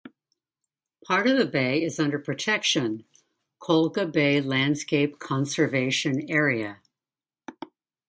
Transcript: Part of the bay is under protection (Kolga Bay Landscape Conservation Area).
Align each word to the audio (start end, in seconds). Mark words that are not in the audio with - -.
Part 1.05 1.27
of 1.27 1.37
the 1.37 1.45
bay 1.45 1.83
is 1.83 1.99
under 1.99 2.17
protection 2.17 3.05
(Kolga 3.59 4.11
Bay 4.11 4.41
Landscape 4.41 5.19
Conservation 5.19 6.25
Area). 6.27 6.79